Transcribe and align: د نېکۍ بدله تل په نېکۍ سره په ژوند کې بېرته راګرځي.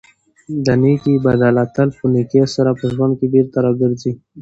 د 0.65 0.67
نېکۍ 0.81 1.15
بدله 1.25 1.63
تل 1.75 1.89
په 1.97 2.05
نېکۍ 2.13 2.41
سره 2.55 2.71
په 2.79 2.85
ژوند 2.93 3.13
کې 3.19 3.27
بېرته 3.33 3.57
راګرځي. 3.65 4.11